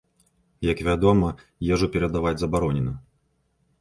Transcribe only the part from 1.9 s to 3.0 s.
перадаваць забаронена.